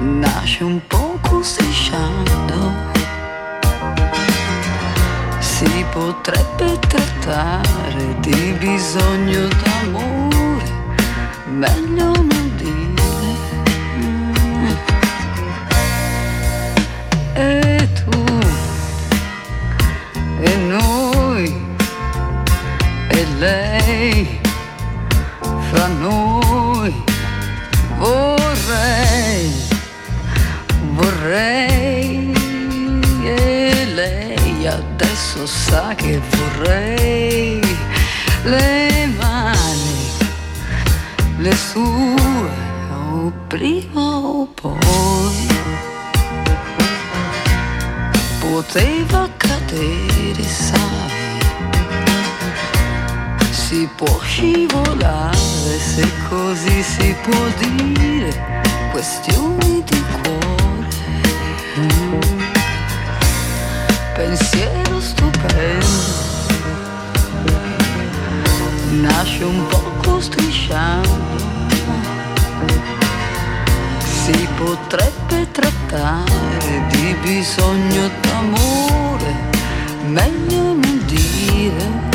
nasce 0.00 0.64
un 0.64 0.80
poco 0.86 1.42
strisciando. 1.42 2.72
Si 5.38 5.84
potrebbe 5.90 6.78
trattare 6.78 8.16
di 8.20 8.54
bisogno 8.58 9.48
d'amore, 9.62 10.70
meglio 11.46 12.12
non 12.12 12.52
dire. 12.56 13.36
E 17.34 17.88
tu, 18.04 18.26
e 20.40 20.56
noi, 20.56 21.66
e 23.08 23.26
lei, 23.38 24.40
fra 25.70 25.86
noi 25.86 27.17
vorrei, 27.98 29.52
vorrei 30.94 32.32
e 33.24 33.84
lei 33.94 34.66
adesso 34.66 35.46
sa 35.46 35.94
che 35.94 36.20
vorrei 36.30 37.60
le 38.44 39.06
mani, 39.18 40.10
le 41.38 41.54
sue, 41.54 42.50
o 42.92 43.32
prima 43.48 44.18
o 44.18 44.46
poi. 44.54 45.46
Poteva 48.40 49.28
cadere, 49.36 50.42
sai 50.42 50.98
si 53.50 53.86
può 53.96 54.18
scivolare 54.22 55.57
se 55.76 56.06
così 56.28 56.82
si 56.82 57.14
può 57.22 57.44
dire 57.58 58.32
questioni 58.90 59.82
di 59.84 60.04
cuore. 60.22 60.88
Pensiero 64.14 65.00
stupendo 65.00 66.18
nasce 69.00 69.44
un 69.44 69.66
poco 69.68 70.20
strisciando 70.20 71.08
si 74.02 74.48
potrebbe 74.56 75.50
trattare 75.52 76.82
di 76.90 77.14
bisogno 77.22 78.10
d'amore 78.20 79.34
meglio 80.06 80.62
non 80.74 81.02
dire 81.06 82.07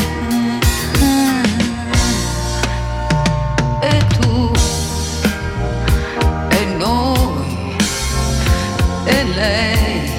lei 9.43 10.11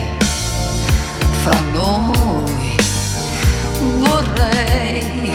fra 1.43 1.61
noi. 1.73 2.77
Vorrei 4.03 5.33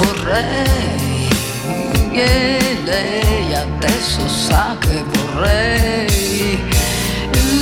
vorrei 0.00 1.28
e 2.12 2.78
lei 2.84 3.54
adesso 3.54 4.22
sa 4.28 4.76
che 4.80 5.02
vorrei 5.12 6.58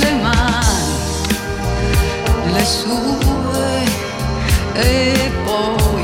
le 0.01 0.13
mani 0.21 0.95
le 2.53 2.65
sue 2.65 3.75
e 4.73 5.31
poi 5.45 6.00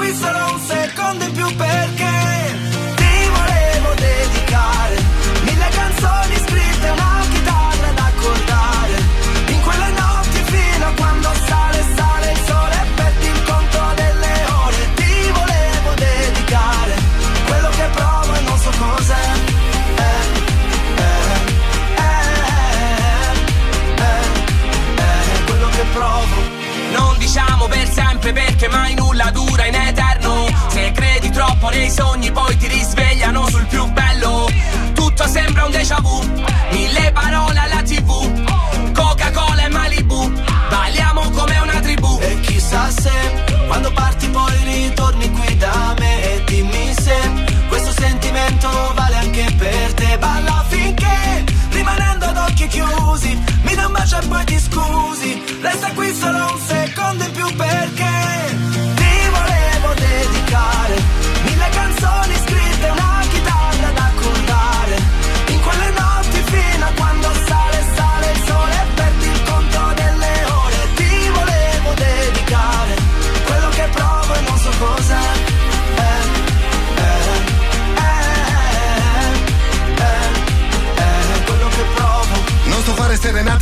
Resta 0.00 0.32
qui 0.32 0.49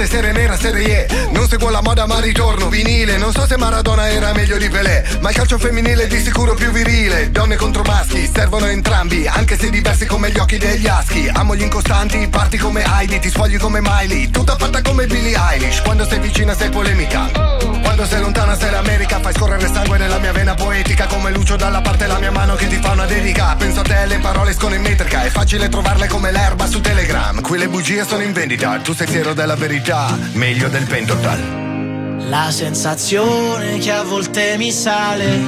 serie 0.08 0.32
nera, 0.32 0.56
serie 0.56 1.06
E. 1.06 1.28
Non 1.32 1.46
seguo 1.46 1.68
la 1.68 1.82
moda 1.82 2.06
ma 2.06 2.18
ritorno 2.18 2.68
vinile. 2.68 3.18
Non 3.18 3.32
so 3.32 3.46
se 3.46 3.56
Maradona 3.56 4.08
era 4.10 4.32
meglio 4.32 4.56
di 4.56 4.68
Pelé 4.68 5.04
Ma 5.20 5.28
il 5.30 5.36
calcio 5.36 5.58
femminile 5.58 6.04
è 6.04 6.06
di 6.06 6.20
sicuro 6.20 6.54
più 6.54 6.70
virile. 6.70 7.30
Donne 7.30 7.56
contro 7.56 7.82
maschi, 7.82 8.28
servono 8.32 8.66
entrambi 8.66 9.26
Anche 9.26 9.58
se 9.58 9.68
diversi 9.70 10.06
come 10.06 10.30
gli 10.30 10.38
occhi 10.38 10.56
degli 10.56 10.86
aschi. 10.86 11.28
Amo 11.32 11.54
gli 11.54 11.62
incostanti, 11.62 12.26
parti 12.28 12.56
come 12.56 12.84
Heidi 12.84 13.18
Ti 13.18 13.28
sfogli 13.28 13.58
come 13.58 13.80
Miley, 13.82 14.30
tutta 14.30 14.56
fatta 14.56 14.80
come 14.80 15.06
Billie 15.06 15.36
Eilish 15.50 15.82
Quando 15.82 16.06
sei 16.06 16.18
vicina 16.20 16.54
sei 16.54 16.70
polemica 16.70 17.57
Quando 17.88 18.04
sei 18.04 18.20
lontana 18.20 18.54
sei 18.54 18.70
l'America 18.70 19.18
Fai 19.18 19.32
scorrere 19.32 19.66
sangue 19.72 19.96
nella 19.96 20.18
mia 20.18 20.30
vena 20.30 20.52
poetica. 20.52 21.06
Come 21.06 21.30
Lucio 21.30 21.56
dalla 21.56 21.80
parte 21.80 22.06
la 22.06 22.18
mia 22.18 22.30
mano 22.30 22.54
che 22.54 22.66
ti 22.66 22.76
fa 22.76 22.90
una 22.90 23.06
dedica. 23.06 23.56
Penso 23.56 23.80
a 23.80 23.82
te, 23.82 24.04
le 24.04 24.18
parole 24.18 24.50
escono 24.50 24.74
in 24.74 24.82
metrica. 24.82 25.22
È 25.22 25.30
facile 25.30 25.70
trovarle 25.70 26.06
come 26.06 26.30
l'erba 26.30 26.66
su 26.66 26.82
Telegram. 26.82 27.40
Qui 27.40 27.56
le 27.56 27.66
bugie 27.66 28.04
sono 28.04 28.22
in 28.22 28.34
vendita. 28.34 28.78
Tu 28.80 28.92
sei 28.92 29.06
fiero 29.06 29.32
della 29.32 29.56
verità 29.56 30.14
Meglio 30.32 30.68
del 30.68 30.84
pentotal. 30.84 32.26
La 32.28 32.50
sensazione 32.50 33.78
che 33.78 33.90
a 33.90 34.02
volte 34.02 34.58
mi 34.58 34.70
sale 34.70 35.40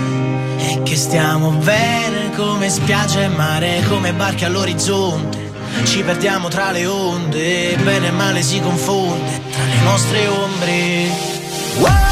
è 0.56 0.82
che 0.82 0.96
stiamo 0.96 1.50
bene 1.50 2.34
come 2.34 2.70
spiaggia 2.70 3.20
e 3.20 3.28
mare, 3.28 3.82
come 3.86 4.14
barche 4.14 4.46
all'orizzonte. 4.46 5.52
Ci 5.84 6.02
perdiamo 6.02 6.48
tra 6.48 6.70
le 6.70 6.86
onde, 6.86 7.76
bene 7.82 8.06
e 8.06 8.12
male 8.12 8.40
si 8.40 8.58
confonde 8.60 9.42
tra 9.50 9.62
le 9.62 9.80
nostre 9.82 10.26
ombre. 10.26 11.38
Fino 11.76 12.09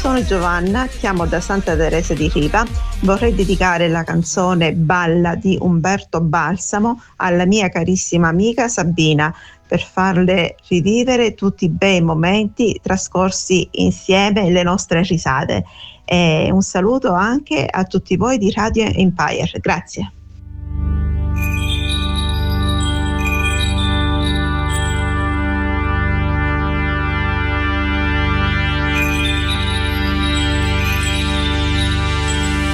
sono 0.00 0.24
Giovanna, 0.24 0.86
chiamo 0.86 1.26
da 1.26 1.42
Santa 1.42 1.76
Teresa 1.76 2.14
di 2.14 2.30
Riva. 2.32 2.64
Vorrei 3.02 3.34
dedicare 3.34 3.86
la 3.86 4.02
canzone 4.02 4.72
Balla 4.72 5.34
di 5.34 5.58
Umberto 5.60 6.22
Balsamo 6.22 7.02
alla 7.16 7.44
mia 7.44 7.68
carissima 7.68 8.28
amica 8.28 8.66
Sabina 8.68 9.34
per 9.68 9.82
farle 9.82 10.56
rivivere 10.68 11.34
tutti 11.34 11.66
i 11.66 11.68
bei 11.68 12.00
momenti 12.00 12.80
trascorsi 12.82 13.68
insieme 13.72 14.46
e 14.46 14.50
le 14.50 14.62
nostre 14.62 15.02
risate. 15.02 15.64
E 16.06 16.48
un 16.50 16.62
saluto 16.62 17.12
anche 17.12 17.66
a 17.66 17.84
tutti 17.84 18.16
voi 18.16 18.38
di 18.38 18.50
Radio 18.52 18.86
Empire. 18.86 19.58
Grazie. 19.60 20.12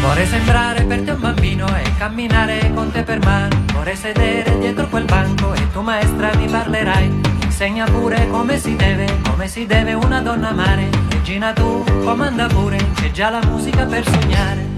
Vorrei 0.06 0.26
sembrare 0.28 0.84
per 0.84 1.02
te 1.02 1.10
un 1.10 1.20
bambino 1.20 1.66
e 1.76 1.96
camminare 1.98 2.70
con 2.72 2.92
te 2.92 3.02
per 3.02 3.18
mano. 3.24 3.64
Vorrei 3.72 3.96
sedere 3.96 4.56
dietro 4.60 4.86
quel 4.86 5.04
banco 5.04 5.52
e 5.52 5.68
tu 5.72 5.80
maestra 5.80 6.32
mi 6.36 6.46
parlerai. 6.46 7.20
Insegna 7.42 7.84
pure 7.86 8.28
come 8.30 8.56
si 8.56 8.76
deve, 8.76 9.18
come 9.28 9.48
si 9.48 9.66
deve 9.66 9.94
una 9.94 10.20
donna 10.20 10.50
amare. 10.50 10.88
Regina 11.10 11.52
tu 11.52 11.84
comanda 12.04 12.46
pure, 12.46 12.78
c'è 12.94 13.10
già 13.10 13.30
la 13.30 13.44
musica 13.46 13.84
per 13.84 14.08
sognare. 14.08 14.68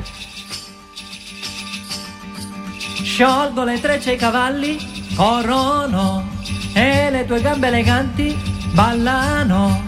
Sciolgo 3.03 3.65
le 3.65 3.81
trecce 3.81 4.13
ai 4.13 4.17
cavalli, 4.17 4.79
corrono 5.15 6.27
e 6.73 7.11
le 7.11 7.27
tue 7.27 7.43
gambe 7.43 7.67
eleganti 7.67 8.35
ballano. 8.73 9.88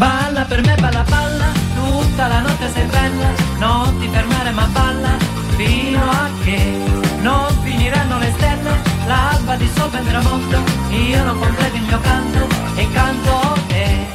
Balla 0.00 0.46
per 0.46 0.62
me, 0.64 0.74
balla, 0.76 1.02
balla, 1.02 1.52
tutta 1.74 2.26
la 2.26 2.40
notte 2.40 2.70
sei 2.72 2.86
bella, 2.86 3.32
non 3.58 3.98
ti 3.98 4.08
fermare 4.08 4.50
ma 4.50 4.64
balla, 4.72 5.18
fino 5.56 6.00
a 6.00 6.30
che 6.42 6.82
non 7.20 7.46
finiranno 7.62 8.18
le 8.18 8.32
stelle, 8.34 8.80
l'alba 9.06 9.56
di 9.56 9.68
sopra 9.76 10.00
il 10.00 10.06
tramonto, 10.06 10.58
io 10.88 11.22
non 11.22 11.38
completo 11.38 11.76
il 11.76 11.82
mio 11.82 12.00
canto 12.00 12.48
e 12.76 12.90
canto 12.92 13.58
te. 13.66 14.06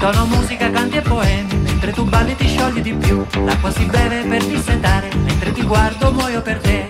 Tono 0.00 0.26
musica, 0.26 0.68
canti 0.72 0.96
e 0.96 1.02
poemi, 1.02 1.61
mentre 1.82 2.00
tu 2.00 2.08
balli 2.08 2.36
ti 2.36 2.46
sciogli 2.46 2.80
di 2.80 2.94
più, 2.94 3.26
l'acqua 3.44 3.72
si 3.72 3.84
beve 3.86 4.22
per 4.28 4.44
dissetare, 4.44 5.10
mentre 5.16 5.50
ti 5.50 5.62
guardo 5.62 6.12
muoio 6.12 6.40
per 6.40 6.58
te, 6.60 6.86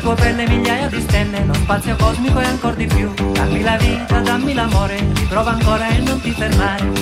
tuo 0.00 0.14
pelle 0.14 0.46
migliaia 0.46 0.86
di 0.86 1.00
stelle, 1.00 1.44
lo 1.44 1.54
spazio 1.54 1.96
cosmico 1.96 2.38
e 2.38 2.44
ancora 2.44 2.74
di 2.74 2.86
più. 2.86 3.12
Dammi 3.32 3.62
la 3.62 3.76
vita, 3.76 4.20
dammi 4.20 4.54
l'amore, 4.54 5.04
riprova 5.14 5.50
ancora 5.50 5.88
e 5.88 5.98
non 5.98 6.20
ti 6.20 6.30
fermare. 6.30 6.92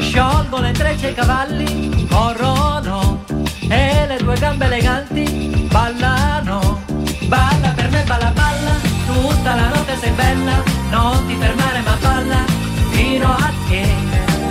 Sciolgo 0.00 0.58
le 0.60 0.72
trecce 0.72 1.08
e 1.08 1.10
i 1.10 1.14
cavalli, 1.14 2.06
corrono, 2.08 3.22
e 3.68 4.06
le 4.06 4.16
tue 4.16 4.38
gambe 4.38 4.64
eleganti 4.64 5.68
ballano. 5.70 6.82
Balla 7.26 7.68
per 7.74 7.90
me, 7.90 8.02
balla, 8.06 8.30
balla, 8.30 8.72
tutta 9.04 9.54
la 9.56 9.68
notte 9.68 9.96
sei 10.00 10.12
bella, 10.12 10.62
non 10.88 11.26
ti 11.26 11.36
fermare 11.36 11.80
ma 11.82 11.98
balla, 12.00 12.44
fino 12.92 13.28
a 13.28 13.52
che 13.68 14.03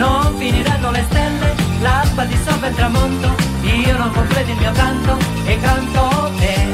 non 0.03 0.35
finiranno 0.37 0.91
le 0.91 1.05
stelle, 1.09 1.55
l'alba 1.81 2.25
dissolve 2.25 2.67
il 2.67 2.75
tramonto, 2.75 3.35
io 3.61 3.97
non 3.97 4.11
completo 4.11 4.51
il 4.51 4.57
mio 4.57 4.71
canto 4.73 5.17
e 5.45 5.57
canto 5.61 6.31
te. 6.39 6.71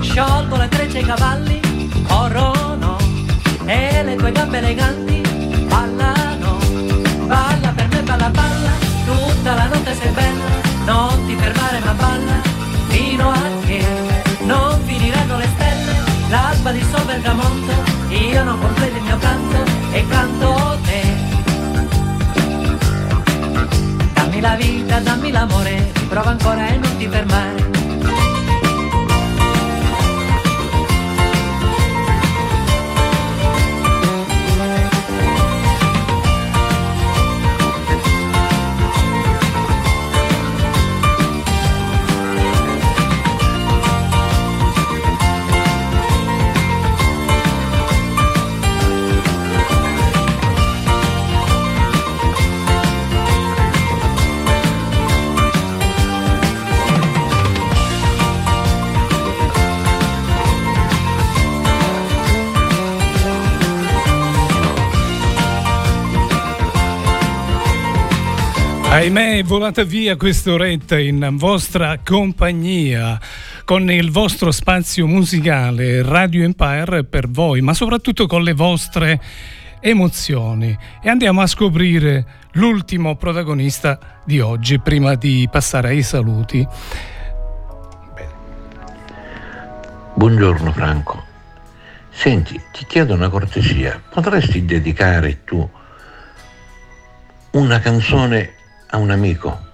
Sciolgo 0.00 0.56
le 0.56 0.68
trecce 0.68 0.98
e 0.98 1.00
i 1.00 1.04
cavalli, 1.04 1.51
e 3.72 4.02
le 4.02 4.16
tue 4.16 4.32
gambe 4.32 4.58
eleganti 4.58 5.20
ballano. 5.66 6.58
Balla 7.26 7.72
per 7.74 7.88
me, 7.88 8.02
balla, 8.02 8.28
balla, 8.28 8.72
tutta 9.06 9.54
la 9.54 9.66
notte 9.66 9.94
sei 9.94 10.12
bella, 10.12 10.44
non 10.84 11.26
ti 11.26 11.34
fermare 11.36 11.78
ma 11.84 11.92
balla, 11.92 12.36
fino 12.88 13.30
a 13.30 13.40
che 13.64 13.82
non 14.40 14.78
finiranno 14.84 15.36
le 15.38 15.48
stelle, 15.54 15.94
l'alba 16.28 16.70
dissolve 16.72 17.14
il 17.14 17.22
tramonto, 17.22 17.72
io 18.08 18.44
non 18.44 18.60
completo 18.60 18.96
il 18.96 19.02
mio 19.02 19.18
canto 19.18 19.58
e 19.92 20.06
canto 20.06 20.78
te. 20.84 21.02
Dammi 24.12 24.40
la 24.40 24.54
vita, 24.56 24.98
dammi 24.98 25.30
l'amore, 25.30 25.92
prova 26.08 26.30
ancora 26.30 26.66
e 26.66 26.76
non 26.76 26.96
ti 26.98 27.08
fermare. 27.08 27.81
Ahimè, 68.92 69.38
è 69.38 69.42
volata 69.42 69.84
via 69.84 70.16
quest'oretta 70.16 70.98
in 70.98 71.26
vostra 71.38 71.96
compagnia 72.04 73.18
con 73.64 73.90
il 73.90 74.10
vostro 74.10 74.50
spazio 74.50 75.06
musicale 75.06 76.02
Radio 76.02 76.44
Empire 76.44 77.02
per 77.02 77.26
voi, 77.26 77.62
ma 77.62 77.72
soprattutto 77.72 78.26
con 78.26 78.42
le 78.42 78.52
vostre 78.52 79.18
emozioni. 79.80 80.78
E 81.02 81.08
andiamo 81.08 81.40
a 81.40 81.46
scoprire 81.46 82.26
l'ultimo 82.52 83.16
protagonista 83.16 84.20
di 84.26 84.40
oggi 84.40 84.78
prima 84.78 85.14
di 85.14 85.48
passare 85.50 85.88
ai 85.88 86.02
saluti. 86.02 86.68
Buongiorno 90.12 90.70
Franco. 90.70 91.24
Senti, 92.10 92.60
ti 92.72 92.84
chiedo 92.84 93.14
una 93.14 93.30
cortesia. 93.30 93.98
Potresti 94.10 94.66
dedicare 94.66 95.44
tu 95.44 95.66
una 97.52 97.80
canzone 97.80 98.60
a 98.92 98.98
un 98.98 99.10
amico? 99.10 99.70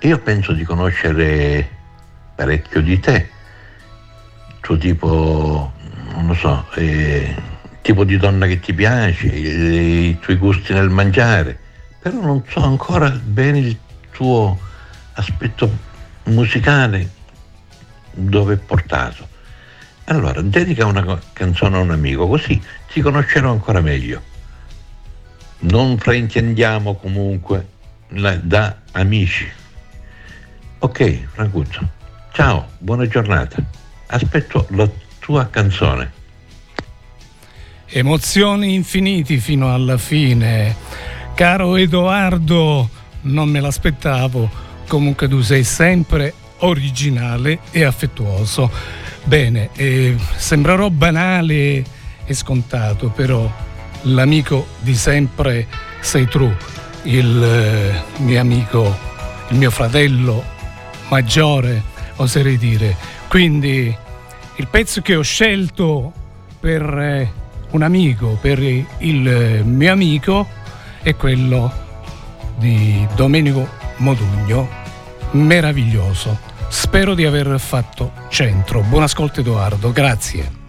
Io 0.00 0.18
penso 0.18 0.52
di 0.52 0.64
conoscere 0.64 1.68
parecchio 2.34 2.80
di 2.80 2.98
te, 3.00 3.28
tuo 4.60 4.76
tipo, 4.76 5.72
non 6.12 6.26
lo 6.26 6.34
so, 6.34 6.66
eh, 6.74 7.34
tipo 7.82 8.04
di 8.04 8.16
donna 8.16 8.46
che 8.46 8.60
ti 8.60 8.72
piace, 8.72 9.26
i, 9.26 10.08
i 10.08 10.18
tuoi 10.18 10.36
gusti 10.36 10.72
nel 10.72 10.88
mangiare, 10.88 11.58
però 12.00 12.20
non 12.20 12.42
so 12.48 12.62
ancora 12.62 13.10
bene 13.10 13.58
il 13.58 13.78
tuo 14.10 14.58
aspetto 15.14 15.70
musicale 16.24 17.10
dove 18.12 18.54
è 18.54 18.58
portato. 18.58 19.28
Allora, 20.04 20.40
dedica 20.42 20.86
una 20.86 21.20
canzone 21.32 21.76
a 21.76 21.80
un 21.80 21.90
amico, 21.90 22.26
così 22.26 22.60
ti 22.92 23.00
conoscerò 23.00 23.50
ancora 23.50 23.80
meglio. 23.80 24.29
Non 25.60 25.98
fraintendiamo 25.98 26.94
comunque 26.94 27.66
la- 28.08 28.36
da 28.36 28.76
amici. 28.92 29.46
Ok, 30.78 31.26
Francuccio. 31.32 31.88
Ciao, 32.32 32.68
buona 32.78 33.06
giornata. 33.06 33.62
Aspetto 34.06 34.66
la 34.70 34.88
tua 35.18 35.48
canzone. 35.48 36.12
Emozioni 37.86 38.74
infiniti 38.74 39.38
fino 39.38 39.72
alla 39.74 39.98
fine. 39.98 40.74
Caro 41.34 41.76
Edoardo, 41.76 42.88
non 43.22 43.48
me 43.48 43.60
l'aspettavo. 43.60 44.48
Comunque 44.88 45.28
tu 45.28 45.40
sei 45.42 45.64
sempre 45.64 46.32
originale 46.58 47.58
e 47.70 47.84
affettuoso. 47.84 48.70
Bene, 49.24 49.68
eh, 49.74 50.16
sembrerò 50.36 50.88
banale 50.88 51.84
e 52.24 52.34
scontato, 52.34 53.08
però 53.10 53.50
l'amico 54.02 54.66
di 54.80 54.94
sempre 54.94 55.66
sei 56.00 56.26
tu, 56.26 56.50
il 57.02 57.42
eh, 57.42 58.02
mio 58.22 58.40
amico, 58.40 58.96
il 59.48 59.56
mio 59.56 59.70
fratello 59.70 60.42
maggiore, 61.08 61.82
oserei 62.16 62.56
dire. 62.56 62.96
Quindi 63.28 63.94
il 64.56 64.66
pezzo 64.68 65.00
che 65.00 65.16
ho 65.16 65.22
scelto 65.22 66.12
per 66.58 66.82
eh, 66.82 67.32
un 67.70 67.82
amico, 67.82 68.38
per 68.40 68.58
il 68.60 69.28
eh, 69.28 69.62
mio 69.62 69.92
amico, 69.92 70.46
è 71.02 71.14
quello 71.16 71.72
di 72.58 73.06
Domenico 73.14 73.68
Modugno, 73.96 74.68
meraviglioso. 75.32 76.38
Spero 76.68 77.14
di 77.14 77.24
aver 77.24 77.58
fatto 77.58 78.12
centro. 78.28 78.82
Buon 78.82 79.02
ascolto 79.02 79.40
Edoardo, 79.40 79.92
grazie. 79.92 80.59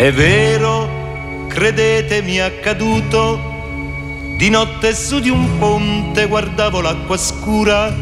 È 0.00 0.10
vero, 0.14 0.88
credetemi 1.46 2.40
accaduto, 2.40 3.38
di 4.38 4.48
notte 4.48 4.94
su 4.94 5.20
di 5.20 5.28
un 5.28 5.58
ponte 5.58 6.24
guardavo 6.24 6.80
l'acqua 6.80 7.18
scura, 7.18 7.94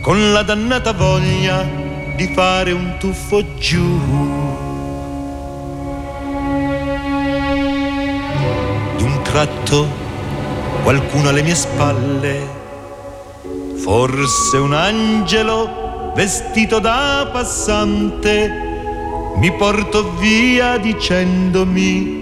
con 0.00 0.30
la 0.30 0.44
dannata 0.44 0.92
voglia 0.92 1.68
di 2.14 2.28
fare 2.32 2.70
un 2.70 2.98
tuffo 3.00 3.42
giù. 3.56 3.98
D'un 8.96 9.22
tratto 9.24 9.88
qualcuno 10.84 11.30
alle 11.30 11.42
mie 11.42 11.56
spalle, 11.56 12.48
forse 13.74 14.56
un 14.56 14.72
angelo 14.72 16.12
vestito 16.14 16.78
da 16.78 17.28
passante, 17.32 18.71
mi 19.36 19.52
portò 19.52 20.02
via 20.18 20.76
dicendomi 20.78 22.20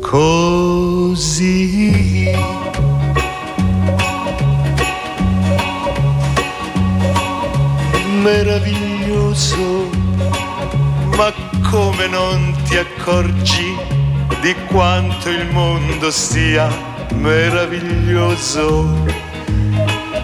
così. 0.00 1.86
Meraviglioso, 8.22 9.90
ma 11.16 11.32
come 11.70 12.06
non 12.08 12.54
ti 12.66 12.76
accorgi 12.76 13.76
di 14.40 14.54
quanto 14.66 15.28
il 15.30 15.46
mondo 15.50 16.10
sia 16.10 16.68
meraviglioso, 17.14 19.04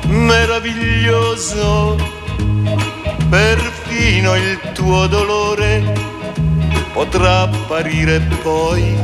meraviglioso, 0.07 1.97
perfino 3.29 4.35
il 4.37 4.59
tuo 4.85 5.07
dolore 5.07 5.83
potrà 6.93 7.41
apparire 7.43 8.21
poi 8.43 8.95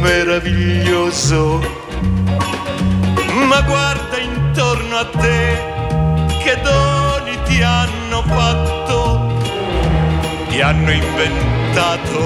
meraviglioso. 0.00 1.58
Ma 3.48 3.60
guarda 3.62 4.18
intorno 4.18 4.96
a 4.98 5.06
te 5.06 5.58
che 6.38 6.56
doni 6.62 7.36
ti 7.46 7.60
hanno 7.62 8.22
fatto, 8.22 9.42
ti 10.48 10.60
hanno 10.60 10.92
inventato 10.92 12.20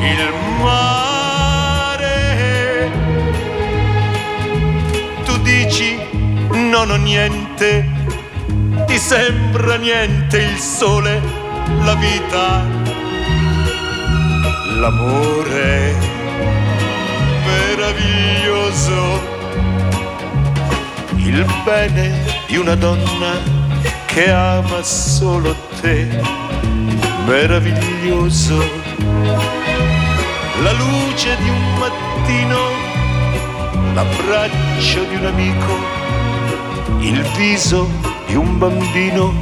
il 0.00 0.32
mare. 0.62 2.12
Tu 5.24 5.36
dici 5.42 5.98
non 6.70 6.90
ho 6.90 6.96
niente, 6.96 7.93
ti 8.94 9.00
sembra 9.00 9.74
niente 9.74 10.38
il 10.38 10.56
sole, 10.56 11.20
la 11.82 11.96
vita, 11.96 12.64
l'amore 14.78 15.96
meraviglioso. 17.44 19.20
Il 21.16 21.44
bene 21.64 22.24
di 22.46 22.56
una 22.56 22.76
donna 22.76 23.32
che 24.06 24.30
ama 24.30 24.80
solo 24.84 25.56
te, 25.80 26.06
meraviglioso. 27.26 28.58
La 30.62 30.70
luce 30.70 31.36
di 31.42 31.48
un 31.48 31.78
mattino, 31.80 32.58
l'abbraccio 33.92 35.02
di 35.02 35.16
un 35.16 35.26
amico, 35.26 35.78
il 37.00 37.20
viso 37.36 38.13
di 38.34 38.40
un 38.40 38.58
bambino, 38.58 39.32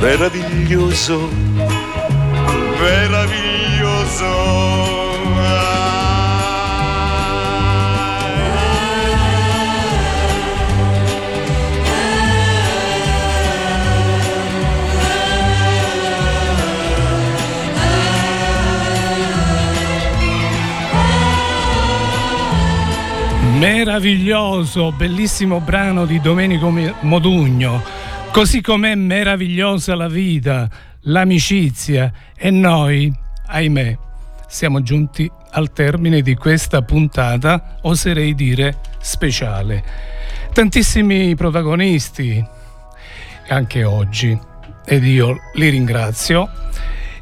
meraviglioso, 0.00 1.28
meraviglioso. 2.80 4.99
Meraviglioso, 23.72 24.90
bellissimo 24.90 25.60
brano 25.60 26.04
di 26.04 26.20
Domenico 26.20 26.74
Modugno. 27.02 27.80
Così 28.32 28.60
com'è 28.60 28.96
meravigliosa 28.96 29.94
la 29.94 30.08
vita, 30.08 30.68
l'amicizia 31.02 32.12
e 32.36 32.50
noi, 32.50 33.14
ahimè, 33.46 33.96
siamo 34.48 34.82
giunti 34.82 35.30
al 35.52 35.72
termine 35.72 36.20
di 36.20 36.34
questa 36.34 36.82
puntata, 36.82 37.76
oserei 37.82 38.34
dire 38.34 38.78
speciale. 38.98 39.84
Tantissimi 40.52 41.36
protagonisti 41.36 42.44
anche 43.50 43.84
oggi 43.84 44.36
ed 44.84 45.04
io 45.04 45.38
li 45.54 45.68
ringrazio 45.68 46.50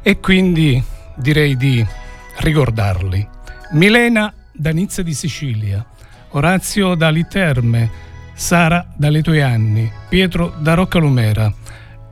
e 0.01 0.19
quindi 0.19 0.83
direi 1.15 1.55
di 1.55 1.85
ricordarli. 2.37 3.27
Milena 3.73 4.33
da 4.51 4.71
Nizza 4.71 5.03
di 5.03 5.13
Sicilia, 5.13 5.85
Orazio 6.31 6.95
da 6.95 7.09
Literme, 7.09 7.89
Sara 8.33 8.85
dalle 8.95 9.21
tue 9.21 9.41
anni, 9.41 9.91
Pietro 10.07 10.53
da 10.59 10.75
Roccalumera, 10.75 11.51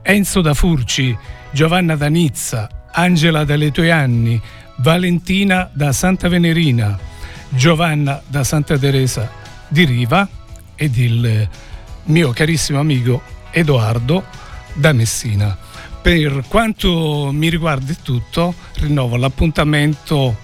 Enzo 0.02 0.40
da 0.40 0.54
Furci, 0.54 1.16
Giovanna 1.50 1.96
da 1.96 2.08
Nizza, 2.08 2.68
Angela 2.92 3.44
dalle 3.44 3.70
tue 3.70 3.90
anni, 3.90 4.40
Valentina 4.78 5.70
da 5.72 5.92
Santa 5.92 6.28
Venerina, 6.28 6.98
Giovanna 7.48 8.20
da 8.26 8.44
Santa 8.44 8.76
Teresa 8.76 9.30
di 9.68 9.84
Riva 9.84 10.28
ed 10.74 10.96
il 10.96 11.48
mio 12.04 12.30
carissimo 12.30 12.80
amico 12.80 13.22
Edoardo 13.50 14.24
da 14.74 14.92
Messina. 14.92 15.56
Per 16.00 16.44
quanto 16.48 17.30
mi 17.32 17.48
riguarda 17.48 17.92
è 17.92 17.96
tutto, 18.02 18.54
rinnovo 18.76 19.16
l'appuntamento 19.16 20.36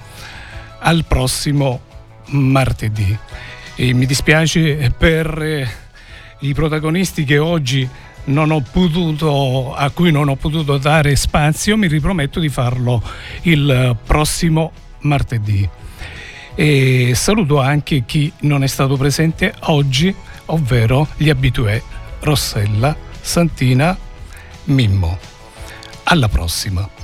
al 0.78 1.04
prossimo 1.06 1.80
martedì. 2.26 3.16
E 3.76 3.92
mi 3.92 4.06
dispiace 4.06 4.92
per 4.96 5.42
eh, 5.42 5.68
i 6.40 6.54
protagonisti 6.54 7.24
che 7.24 7.38
oggi 7.38 7.88
potuto, 8.60 9.74
a 9.74 9.90
cui 9.90 10.10
non 10.10 10.28
ho 10.28 10.36
potuto 10.36 10.78
dare 10.78 11.16
spazio, 11.16 11.76
mi 11.76 11.88
riprometto 11.88 12.40
di 12.40 12.48
farlo 12.48 13.02
il 13.42 13.96
prossimo 14.04 14.72
martedì. 15.00 15.68
E 16.54 17.12
saluto 17.14 17.60
anche 17.60 18.04
chi 18.06 18.32
non 18.40 18.62
è 18.62 18.68
stato 18.68 18.96
presente 18.96 19.54
oggi, 19.62 20.14
ovvero 20.46 21.08
gli 21.16 21.28
abitué 21.28 21.82
Rossella, 22.20 22.96
Santina, 23.20 23.96
Mimmo. 24.64 25.18
Alla 26.04 26.28
prossima! 26.28 27.03